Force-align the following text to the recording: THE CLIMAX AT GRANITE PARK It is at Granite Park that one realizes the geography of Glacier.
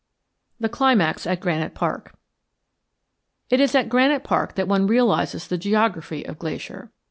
THE 0.59 0.67
CLIMAX 0.67 1.27
AT 1.27 1.39
GRANITE 1.39 1.75
PARK 1.75 2.15
It 3.51 3.59
is 3.59 3.75
at 3.75 3.87
Granite 3.87 4.23
Park 4.23 4.55
that 4.55 4.67
one 4.67 4.87
realizes 4.87 5.45
the 5.47 5.59
geography 5.59 6.25
of 6.25 6.39
Glacier. 6.39 6.91